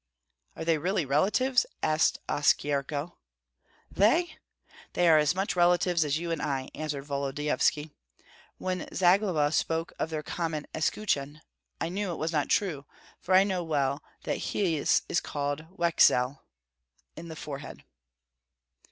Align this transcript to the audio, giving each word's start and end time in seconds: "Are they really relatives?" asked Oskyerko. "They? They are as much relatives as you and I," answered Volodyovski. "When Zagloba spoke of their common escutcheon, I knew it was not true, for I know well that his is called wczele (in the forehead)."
"Are 0.55 0.65
they 0.65 0.79
really 0.79 1.05
relatives?" 1.05 1.63
asked 1.83 2.17
Oskyerko. 2.27 3.17
"They? 3.91 4.39
They 4.93 5.07
are 5.07 5.19
as 5.19 5.35
much 5.35 5.55
relatives 5.55 6.03
as 6.03 6.17
you 6.17 6.31
and 6.31 6.41
I," 6.41 6.71
answered 6.73 7.03
Volodyovski. 7.05 7.91
"When 8.57 8.87
Zagloba 8.91 9.51
spoke 9.51 9.93
of 9.99 10.09
their 10.09 10.23
common 10.23 10.65
escutcheon, 10.73 11.41
I 11.79 11.89
knew 11.89 12.11
it 12.11 12.17
was 12.17 12.31
not 12.31 12.49
true, 12.49 12.87
for 13.19 13.35
I 13.35 13.43
know 13.43 13.63
well 13.63 14.01
that 14.23 14.37
his 14.39 15.03
is 15.07 15.21
called 15.21 15.67
wczele 15.77 16.39
(in 17.15 17.27
the 17.27 17.35
forehead)." 17.35 17.83